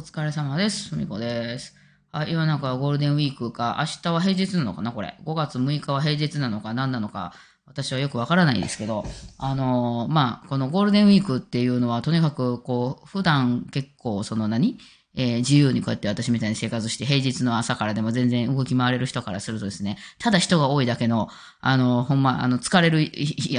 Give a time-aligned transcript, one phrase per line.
[0.00, 0.88] お疲れ様です。
[0.88, 1.76] すみこです。
[2.10, 5.18] はい、世の中はゴールデンウィークか、明日は平日なのかな、これ。
[5.26, 7.34] 5月6日は平日なのか、何なのか、
[7.66, 9.04] 私はよくわからないですけど、
[9.36, 14.78] あのーまあ、このゴールデンウィークっていうのは、とにかく、こう、普段結構、その何？
[15.16, 21.28] えー自由にこうやって私みたいに生活して、平日の朝からでも全然動き回れる人からするとですね、ただ人が多いだけの、
[21.60, 23.10] あの、ほんま、あの、疲れる、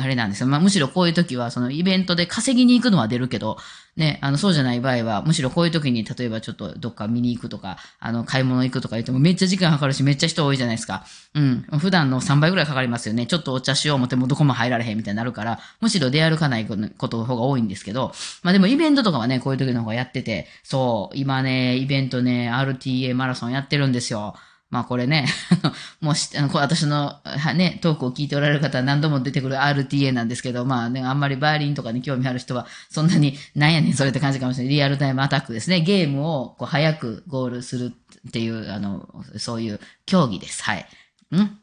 [0.01, 0.47] あれなんですよ。
[0.47, 3.57] まあ、むしろこういう時は、そのイベントで稼ぎに行くのは出るけど、
[3.97, 11.04] ね、あの、そうじゃない場合は、むしろこういう時に、例えばちょっとどっか見に行くとか、あの、買い物行くとか言ってもめっちゃ時間かかるし、めっちゃ人多いじゃないですか。
[11.33, 11.65] うん。
[11.77, 13.25] 普段の3倍ぐらいかかりますよね。
[13.25, 18.13] ちょっとお茶しよう思ってもどこも入られへんみたいになるから、むしろ出歩かないことの方が多いんですけど、
[18.43, 24.35] まあでもイベントとかはね、こういう時の方がやってて、そう、今ね、イベントね、RTA マラソンやってるんですよ。
[24.71, 25.28] まあこれね、
[26.00, 34.73] もし、あの、私の、はね、トークを聞いておられる方は何度も出てくる RTA なんですけど、まあね、あんまりバイオリンとかに興味ある人は、そんなに、なんやねん、それって感じかもしれない。
[34.73, 35.81] リアルタイムアタックですね。
[35.81, 37.94] ゲームを、こう、早くゴールする
[38.28, 40.63] っていう、あの、そういう競技です。
[40.63, 40.88] はい。
[41.35, 41.58] ん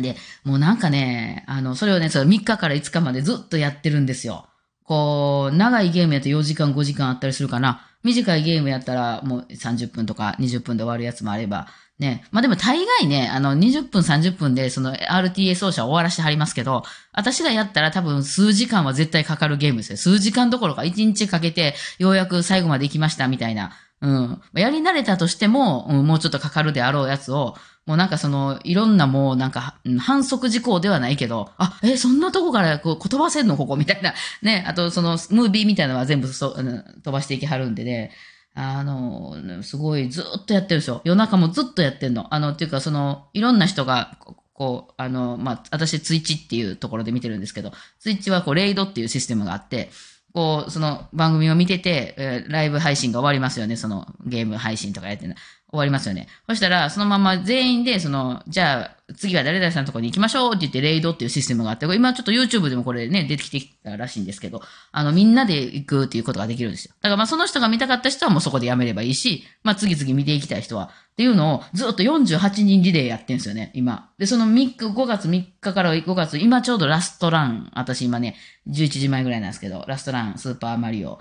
[0.00, 4.46] で、もうなんかね、あの、それをね、その3日から5日までずっとやってるんですよ。
[4.84, 7.88] こう、長いゲームやと4時間、5時間あったりするかな。
[8.06, 11.66] 短いゲームやったらもう30分とか20分で終わるやつもあれば、
[11.98, 12.24] ね。
[12.30, 16.82] まあでも大概ね、あの20分30分でその RTA 奏者を終わらしてはりますけど、
[17.12, 19.96] 私がやったら多分数時間は絶対かかるゲームですよ。
[19.96, 23.72] 数時間どころか1日かけてようやく最後まで行きましたみたいな。
[24.02, 24.42] うん。
[24.54, 33.76] やり慣れたとしても、うん、もうちょっとかかるであろうやつを、もうなんかその、いろんなもうなんか、反則事項ではないけど、あ、え、そんなとこからこう飛ばせんのここ？
[33.76, 34.12] みたいな。
[34.42, 34.64] ね。
[34.66, 38.10] あとその、ムービーみたいなのは全部そ、飛ばしていきはるんでね。
[38.54, 41.00] あの、すごいずっとやってるんですよ。
[41.04, 42.34] 夜中もずっとやってんの。
[42.34, 44.18] あの、っていうかその、いろんな人が、
[44.52, 49.90] こう、あの、まあ、私ツイッチっていうところで見てるんですけど、ツイッチはこう、レイドっていうシステムがあって、
[50.32, 53.76] こう、その番組を見てて、えーライブ配信が終わりますよね。
[53.76, 55.34] そのゲーム配信とかやってる。
[55.70, 56.28] 終わりますよね。
[56.48, 64.62] そしたら、そのまま全員で、その、じゃあ、次は誰々さんのところに行きましょうって言って、レイドっていうシステムがあって、今ちょっと YouTube でもこれね、出てきてきたらしいんですけど、
[64.92, 66.94] あの、みんなで行くっていうことができるんですよ。
[67.00, 74.10] だからまあその人が見たかった人はもうそこでやめればいいし、まあ次々見ていきたい人は、っていうのをずっと48人リレーやってんですよね、今。
[74.18, 78.36] で、その3日、5月3日から5月、今ちょうどラストラン、私今ね、
[78.68, 81.20] 11時前ぐらいなんですけど、ラストラン、スーパーマリオ、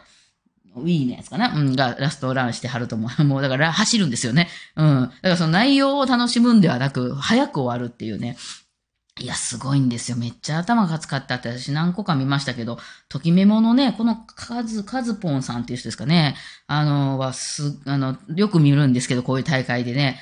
[0.75, 3.23] ウィーのやつかなうん、がラストランしてはると思う。
[3.25, 4.49] もうだから走るんですよね。
[4.75, 5.01] うん。
[5.01, 8.37] だからその内容を楽しむんではなく、早く終わるっていうね。
[9.17, 10.17] いや、すごいんですよ。
[10.17, 12.77] めっちゃ頭が使ったって私何個か見ましたけど、
[13.07, 16.35] ときメモのね、このカズ、カズポンさんっていう人ですかね。
[16.67, 20.19] あの、はす、あの、よく見るんですけど、こういう大会でね。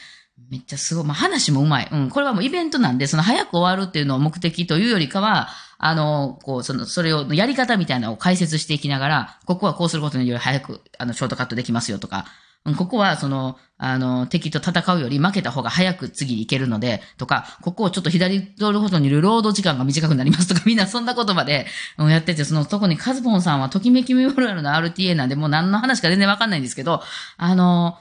[0.49, 1.03] めっちゃすごい。
[1.05, 1.89] まあ、話もうまい。
[1.91, 2.09] うん。
[2.09, 12.25] これはもうイベントなんで、その早く終わるっていうのを目的というよりかは、あの、こう、その、それを、やり方みたいなのを解説していきながら、ここはこうすることにより早く、あの、ショートカットできますよとか、
[12.65, 21.67] うんここは、その、あの、敵と戦うより負けた方が早く次に行けるので、とか、ここをちょっと左通ることによる労働時間が短くなりますとか、 みんなそんなことまで、
[21.97, 27.03] うんやってて、その、特にカズポンさんは、ときめきメモラルの RTA なんで、もう何の話か全然わかんないんですけど、
[27.35, 27.97] あの、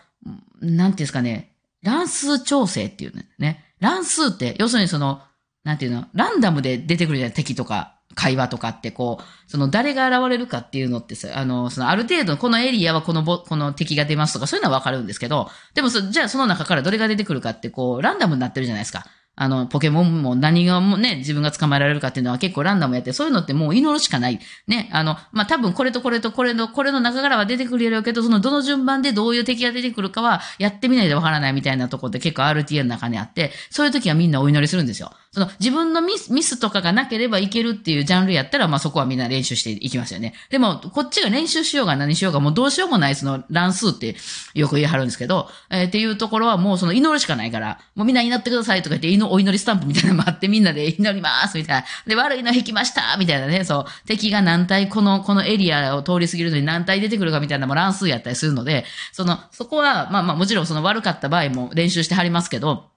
[0.60, 1.51] なんていうんですかね、
[1.82, 3.64] 乱数調整っていうね。
[3.80, 5.20] 乱数って、要するにその、
[5.64, 19.06] なんていうの、ランダムで出てくるじゃない敵とか、会話とかって、こう、その誰が現れるかっていうのってさ、あの、そのある程度、このエリアはこのボ、この敵が出ますとか、そういうのはわかるんですけど、でもそ、じゃあその中からどれが出てくるかって、こう、ランダムになってるじゃないですか。
[19.34, 24.38] あの、ポケモンも何がもね、自分が捕まえられるかっていうのは結構ランダムやって、そういうのってもう祈るしかない。
[24.66, 35.12] ね、あの、まあ、多分これとこれとこれの、これの中からは出てくるやろうけど、そのどの順番でどういう敵が出てくるかは、やってみないでわからないみたいなところって結構 RTA の中にあって、そういう時はみんなお祈りするんですよ。
[35.32, 40.34] その自分のミスミスとかがなければいけるっていうジャンルやったら、まあそこはみんな練習していきますよね。
[40.50, 44.14] でも、こっちが練習しようが何しようがもうどうしようもないその乱数って
[44.52, 51.86] よく言い張るんですけど、えーっていうところはもうその祈るしかないから、もうみんな祈ってくださいとか言って、祈お祈りスタンプみたいなのもあってみんなで祈りますみたいな。
[52.06, 54.06] で、悪いの引きましたみたいなね、そう。
[54.06, 62.91] 敵が何体この、このエリアを通り過ぎるのに何体出てくるかみたいなのも乱数やったりするので、その、そこは、まあまあもちろんその悪かった場合も練習してはりますけど、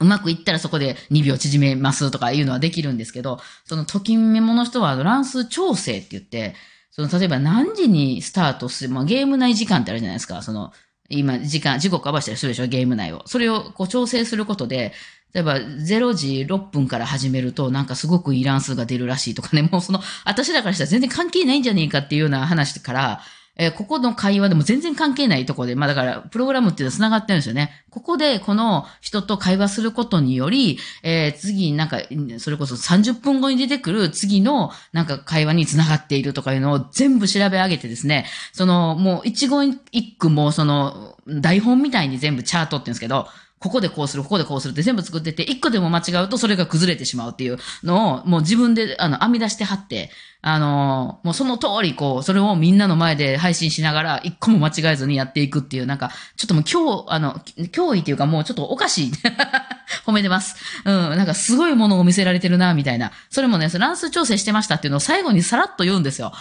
[0.00, 6.54] うまくいったらそこで2秒縮めますとかいうのはできるんですけど、そのときメモの人は乱数調整って言って、
[6.90, 10.42] その例えば何時にスタートする、まあ、ゲーム内時間ってあるじゃないですか。
[10.42, 10.72] その、
[11.08, 12.66] 今、時間、時刻合わせたりするでしょ？
[12.66, 13.22] ゲーム内を。
[13.26, 14.92] それをこう調整することで、
[15.32, 23.20] 例えば0時6分から始めるとなんかすごくいい乱数が出るらしいとかね、もうその、私だからしたら全然関係ないんじゃねえかっていうような話から、
[23.58, 27.84] えーここの会話でも全然関係ないとこで、まあだから、プログラムっていうのは繋がってるんですよね。
[27.90, 32.00] ここでこの人と会話することにより、えー次なんか、
[32.38, 43.26] それこそ30分後に出てくる次のなんか会話に繋がっているとかいうのを全部調べ上げてですね、そのもう一言一句もその台本みたいに全部チャートって言うんですけど、
[43.58, 50.10] ここでこうする、ここでこうするって全部作ってて、一個でも間違うとそれが崩れてしまうっていうのを、もう自分で、あの、編み出してはって、
[50.40, 57.34] あのもうその通り、こう、それをみんなの前で配信しながら、一個も間違えずにやっていくっていう、なんか、ちょっともう今日、あの、
[57.72, 59.12] 脅威っていうかもうちょっとおかしい。
[60.06, 60.56] 褒めてます。
[60.84, 63.10] うん、なんかすごいものを見せられてるな、みたいな。
[63.30, 66.32] それもね、乱数調整してましたっていうのを最後にさらっと言うんですよ。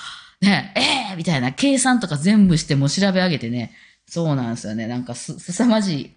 [0.41, 0.81] ね、え
[1.11, 3.73] えー、みたいな、計算とか全部しても調べ上げてね、
[4.07, 4.87] そうなんですよね。
[4.87, 6.16] なんかす、すさまじい、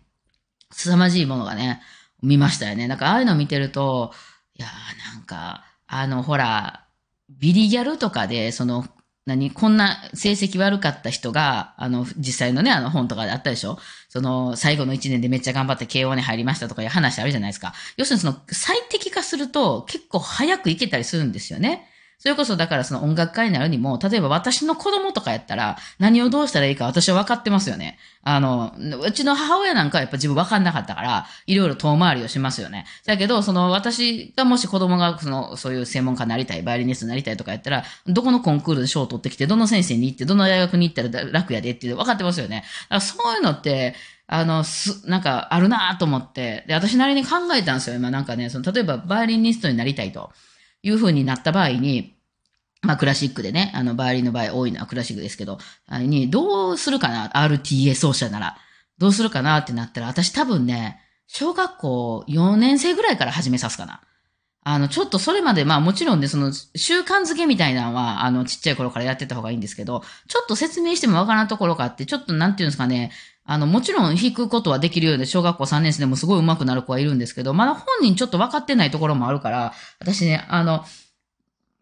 [0.73, 1.81] 凄まじいものがね、
[2.23, 2.87] 見ましたよね。
[2.89, 4.13] なんかああいうの見てると、
[4.55, 6.85] いやーなんか、あの、ほら、
[7.31, 8.85] ビリギャルとかで、その、
[9.27, 13.79] 何こんな成績悪かった人が、あの、実際のね、あの本とかであったでしょ？
[14.09, 17.75] その、最後の1年でめっちゃ頑張って慶応に入りましたとかいう話あるじゃないですか。
[17.97, 21.87] 要するにその、最適化すると結構早くいけたりするんですよね。
[22.21, 27.99] それこそだからその音楽家になるにも、例えば私の子供とかやったら何をどうしたらいいか私は分かってますよね。
[28.23, 32.85] あの、うちの母親なんかはやっぱ自分分かんなかったから、いろいろ遠回りをしますよね。
[33.07, 42.65] だけど、その私がもし子供がその、そういう専門家になりたい、バイオリニストになりたいとかやったら、どこのコンクールで賞を取ってきて、どの先生に行って、どの大学に行ったら楽やでっていう分かってますよね。
[42.89, 43.95] だからそういうのって、
[44.27, 47.97] あの、す、なんかあるなと思って、で、私なりに考えたんですよ。
[47.97, 50.31] 今なんかね、その、例えばバイオリニストになりたいと
[50.83, 52.17] いう風になった場合に、
[52.83, 55.59] まあ、クラシックでね、あの、バイオリンの場合多いのはクラシックですけど、
[55.91, 58.57] に、どうするかな ?RTA 奏者なら。
[58.99, 64.03] どうするかなってなったら、私多分ね、小学校4年生ぐらいから始めさすかな。
[64.63, 73.11] あの、ちょっとそれまで、まあもちろんね、その、習慣づけみたいなのは、あの、ちっちゃい頃からやってた方がいいんですけど、ちょっと説明してもわからんところがあって、ちょっとなんていうんですかね、
[73.47, 80.85] あの、もちろん弾くことはできるようで、小学校3年生でもすごい上手くなる子はいるんですけど、まだ本人ちょっと分かってないところもあるから、私ね、あの、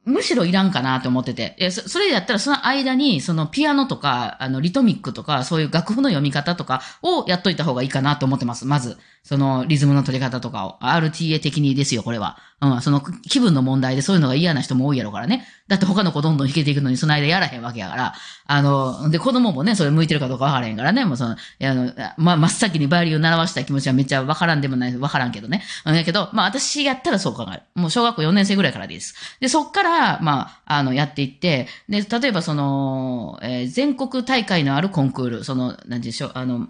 [0.08, 1.54] むしろいらんかなと思ってて。
[1.58, 8.64] いやそれやったらその間に、そのピアノとか、あの、リトミックとか、そういう楽譜の読み方とかをやっといた方がいいかなと思ってます。
[8.64, 8.96] まず。
[9.28, 10.78] そのリズムの取り方とかを。
[10.80, 12.38] RTA 的にですよ、これは。
[12.62, 15.46] うん、その気分の問題でそういうのが嫌な人も多いやろからね。
[15.68, 18.14] だって他の子どんどん弾けていくのにその間やらへんわけやから。
[18.46, 21.04] あの、で、子供もね、それ向いてるかどうかわからへんからね。
[21.04, 25.62] もうその、あの、ま、真っ先にバイオリンを習わした気持ちはめっちゃわからんでもない、わからんけどね。
[25.84, 27.62] うんだけど、まあ私やったらそう考える。
[27.74, 29.14] もう小学校4年生ぐらいからです。
[29.40, 36.66] で、そっから、まあ、あの、やっていって、で、例えばその、えー全国大会のあるコンクール、その、なんでしょう、あの、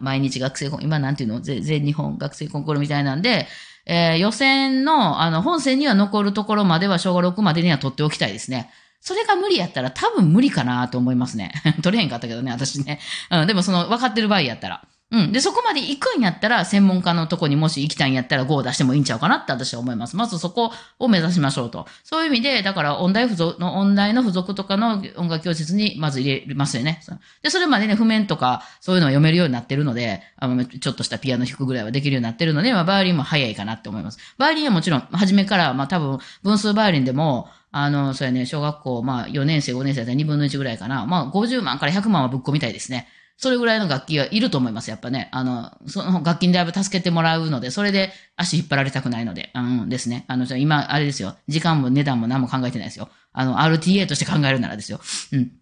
[0.00, 1.40] 毎日学生コン、今なんていうの？
[1.40, 3.46] 全日本学生コンクールみたいなんで、
[3.86, 8.70] えー予選の、あの、本戦には残るところまでは、小学6までには取っておきたいですね。
[9.00, 11.52] それが無理やったら多分無理かなと思いますね。
[11.82, 13.00] 取れへんかったけどね、私ね。
[13.30, 14.82] うん、でもその、分かってる場合やったら。
[15.12, 15.32] うん。
[15.32, 20.16] で、そこまで行くんやったら、専門家のとこにもし行きたいんやったら5を出してもいいんちゃうかなって私は思います。
[20.16, 21.86] まずそこを目指しましょうと。
[22.04, 27.00] そういう意味で、だから音大付属の、音大の付属とかの音楽教室にまず入れますよね。
[27.42, 34.18] で、それまでね、譜面とか、そういうのは読めるようになってるので、あの、ちょっとしたピアノ弾くぐらいはできるようになってるので、まあ、バイオリンも早いかなって思います。
[34.38, 41.06] バイオリンはもちろん、初めから、まあ多分、分数バイオリンでも、あの、そうやね、小学校、まあ4年生、5年生だったら2分の1ぐらいかな。
[41.06, 43.08] まあ50万から100万はぶっ込みたいですね。
[43.40, 45.30] それぐらいの楽器はいると思います、やっぱね。
[45.32, 50.26] あの、その楽器にだいぶ助けてもらうので、それで足引っ張られたくないので、うんですね。
[50.28, 51.34] あの、じゃあ今、あれですよ。
[51.48, 53.08] 時間も値段も何も考えてないですよ。
[53.32, 55.00] あの、RTA として考えるならですよ。
[55.32, 55.52] うん。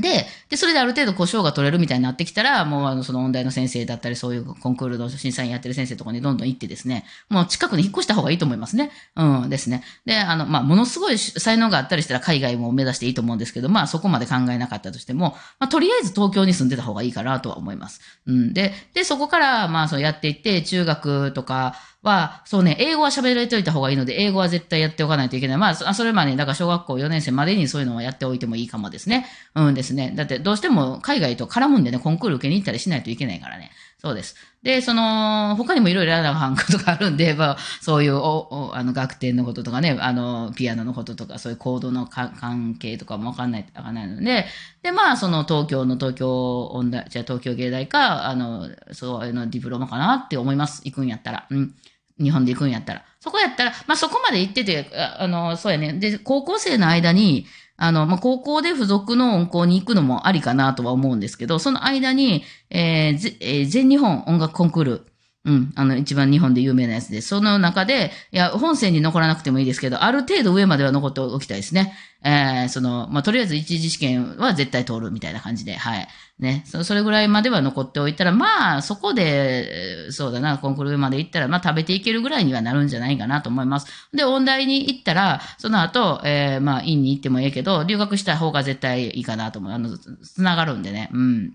[0.00, 8.90] で、で、それである程度、こう、賞が取れるみたいになってきたら、もう、あの、その音大の先生だったり、そういうコンクールの審査員やってる先生とかにどんどん行ってですね、もう近くに引っ越した方がいいと思いますね。
[9.16, 9.82] うんですね。
[10.04, 18.00] で、あの、まあ、ものすごい才能があったりしたら海外も目指していいと思うんですけど、まあ、そこまで考えなかったとしても、まあ、とりあえず東京に住んでた方がいいかなとは思います。
[18.26, 18.52] うん。
[18.52, 25.56] で、で、そこから、まあ、そうやっていって、中学とかは、そうね、英語は喋られておいた方がいいので、英語は絶対やっておかないといけない。
[25.56, 29.26] まあ、それまで、だから小学校4年生までにそういうのをやっておいてもいいかもですね。
[29.54, 30.12] うんですね。
[30.14, 33.70] だって、どうしても海外と絡むんでね、コンクール受けに行ったりしないといけないからね。
[34.04, 34.36] そうです。
[34.62, 44.44] で、その、他にもいろいろなあかんことがあるんで、まあ、そういう、お、おあの、楽天のこととかね、あの、ピアノのこととか、そういうコードの関係とかもわかんない、わかんないので、
[44.82, 50.82] で、まあ、その東京の東京音大、じゃ東京芸大か、あの、そういうのディプロマかなって思います。
[50.84, 51.46] 行くんやったら。
[51.48, 51.74] うん。
[52.20, 53.04] 日本で行くんやったら。
[53.20, 55.94] そこやったら、まあ、そこまで行ってて、あの、そうやね。
[55.94, 65.06] で、高校生の間に、あの、まあ、高校で付属の音校に行くのもありかなとは思うんですけど、その間に、えーぜえー全日本音楽コンクール、
[65.46, 65.72] うん。
[65.76, 71.94] あの、一番日本で有名なやつで、その中で、いや、本線に残らなくてもいいですけど、ある程度上までは残っておきたいですね。
[72.24, 76.08] えー、その、まあ、とりあえず一次試験は絶対通るみたいな感じで、はい。
[76.38, 76.64] ね。
[76.66, 84.08] そそれぐらいまでは残っておいたら、まあ、そこで、そうだな、コンクール上まで行ったら、まあ、食べていけるぐらいにはなるんじゃないかなと思います。
[84.14, 89.72] で、音大に行ったら、その後、えー、まあ、院に行ってもいいけど、留学した方が絶対いいかなと思う。
[89.74, 91.10] あの、つながるんでね。
[91.12, 91.52] うん。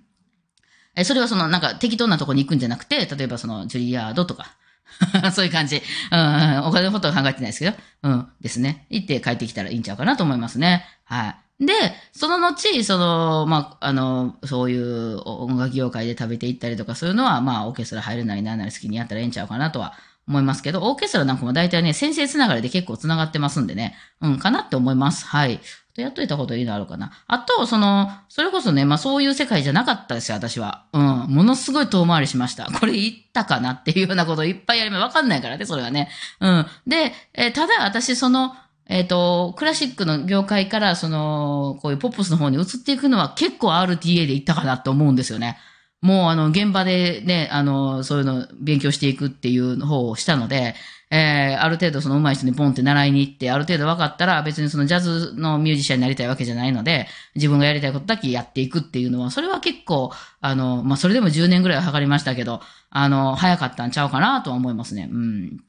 [0.95, 4.55] え、それはその、なんか適当なとこに行くんじゃなくて、例えばその、ジュリアードとか、
[5.33, 5.77] そういう感じ。
[5.77, 8.85] うん、お金のことは考えてないですけど、うん、ですね。
[8.89, 10.85] 行って帰ってきたらいいんちゃうかなと思いますね。
[11.05, 11.65] はい。
[11.65, 11.73] で、
[12.13, 19.93] その後、その、まあ、あの、そういう音楽業界で食べていったりとか、そういうのは、まあ、オーケストラ入るなりなんなり好きにやったらええんちゃうかなとは
[20.27, 25.25] 思いますけど、オーケストラなんかも大体ね、先生つながりで結構つながってますんでね、うん、かなって思います。
[25.25, 25.59] はい。
[26.01, 27.11] やっといたこといいのあるかな。
[27.27, 30.85] あと、その、それこそね、まあそういう世界じゃなかったですよ、私は。
[30.93, 31.01] うん。
[31.29, 32.65] ものすごい遠回りしました。
[32.65, 34.99] これ言ったかなっていうようなことをいっぱいやりま。
[34.99, 36.09] わかんないからね、それはね。
[36.39, 36.65] うん。
[36.87, 38.55] で、えー、ただ私、その、
[38.87, 45.57] えっ、ー、と、クラシックの業界から、その、こういうポップスの方に移っていくのは結構 RTA で行ったかなと思うんですよね。
[46.01, 50.75] もうあの、現場でね、あの、そういうの勉強していくっていう方をしたので、
[51.11, 60.11] えー、ある程度その上手い人にポンって習いに行って、ある程度分かったら別にそのジャズのミュージシャンになりたいわけじゃないので、自分がやりたいことだけやっていくっていうのは、それは結構、
[60.41, 62.61] あの、まあ、それでも10年ぐらいはかかりましたけど、
[62.91, 65.09] あの、早かったんちゃうかなとは思いますね。
[65.11, 65.68] うん。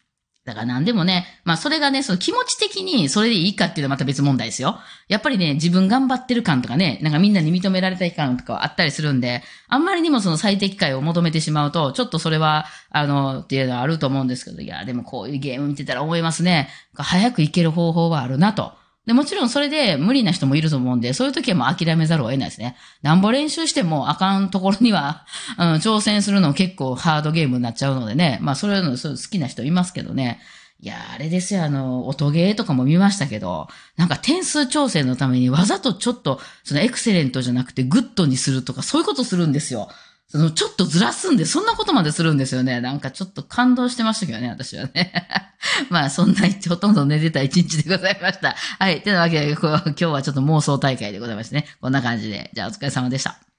[0.51, 4.79] だから何でもね、まあそれがね、その気持ち的にそれでいいかっていうのはまた別問題ですよ。
[5.07, 16.69] やっぱりね、自分頑張ってる感とかね、なんかみんなに認められたい感とかはあったりするんで、あんまりにもその最適解を求めてしまうと、ちょっとそれは、あの、っていうのはあると思うんですけど、いや、でもこういうゲーム見てたら思いますね。
[16.97, 18.80] 早く行ける方法はあるなと。
[19.07, 22.77] で、もちろんそれで無理な人もいると思うんで、そういう時はもう諦めざるを得ないですね。
[23.03, 25.25] なんぼ練習してもあかんところには、
[25.59, 28.39] うん、挑戦するの結構ハードゲームになっちゃうのでね。
[28.43, 30.41] まあ、それの好きな人いますけどね。
[30.83, 39.89] いや、あれですよ、あの、音ゲーとかも見ましたけど、なんか点数調整のためにわざとちょっと、その excellent じゃなくて good にするとか、そういうことするんですよ。
[40.31, 42.81] その、ちょっとずらすんで、そんなことまでするんですよね。
[42.81, 45.13] なんかちょっと感動してましたけどね、私はね。
[45.91, 48.55] まあ、そんな、ほとんど寝てた一日でございました。
[48.79, 49.03] はい。
[49.03, 51.67] てなわけで、今日はちょっと妄想大会でございましてね。
[51.81, 52.51] こんな感じで。
[52.55, 53.50] じゃあ、お疲れ様でした。